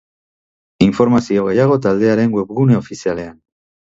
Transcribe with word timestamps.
Informazio 0.85 1.43
gehiago, 1.47 1.77
taldearen 1.87 2.33
webgune 2.39 2.79
ofizialean. 2.79 3.37